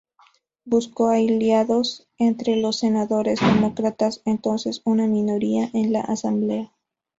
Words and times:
Buscó 0.65 1.09
aliados 1.09 2.07
entre 2.17 2.55
los 2.55 2.77
senadores 2.79 3.39
demócratas, 3.39 4.23
entonces 4.25 4.81
una 4.83 5.05
minoría 5.05 5.69
en 5.75 5.93
la 5.93 6.01
asamblea. 6.01 6.73